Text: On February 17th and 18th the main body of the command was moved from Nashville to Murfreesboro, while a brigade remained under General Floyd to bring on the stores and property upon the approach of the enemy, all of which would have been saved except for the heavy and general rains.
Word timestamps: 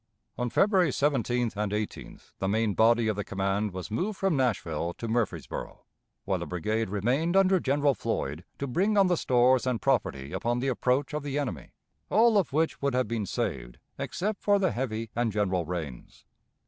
On 0.35 0.49
February 0.49 0.89
17th 0.89 1.55
and 1.55 1.71
18th 1.71 2.33
the 2.39 2.47
main 2.47 2.73
body 2.73 3.07
of 3.07 3.15
the 3.15 3.23
command 3.23 3.71
was 3.71 3.91
moved 3.91 4.17
from 4.17 4.35
Nashville 4.35 4.95
to 4.95 5.07
Murfreesboro, 5.07 5.85
while 6.25 6.41
a 6.41 6.47
brigade 6.47 6.89
remained 6.89 7.35
under 7.37 7.59
General 7.59 7.93
Floyd 7.93 8.43
to 8.57 8.65
bring 8.65 8.97
on 8.97 9.05
the 9.05 9.15
stores 9.15 9.67
and 9.67 9.79
property 9.79 10.31
upon 10.33 10.57
the 10.57 10.69
approach 10.69 11.13
of 11.13 11.21
the 11.21 11.37
enemy, 11.37 11.73
all 12.09 12.39
of 12.39 12.51
which 12.51 12.81
would 12.81 12.95
have 12.95 13.07
been 13.07 13.27
saved 13.27 13.77
except 13.99 14.41
for 14.41 14.57
the 14.57 14.71
heavy 14.71 15.11
and 15.15 15.31
general 15.31 15.67
rains. 15.67 16.25